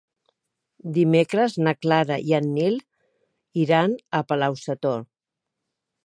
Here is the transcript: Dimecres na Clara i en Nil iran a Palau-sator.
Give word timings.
Dimecres 0.93 1.57
na 1.65 1.73
Clara 1.85 2.17
i 2.31 2.33
en 2.37 2.47
Nil 2.55 2.79
iran 3.65 3.93
a 4.21 4.23
Palau-sator. 4.31 5.05